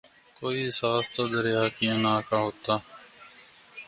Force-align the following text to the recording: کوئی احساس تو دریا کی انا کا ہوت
کوئی 0.37 0.57
احساس 0.63 1.05
تو 1.15 1.23
دریا 1.33 1.63
کی 1.75 1.85
انا 1.89 2.15
کا 2.27 2.37
ہوت 2.43 2.63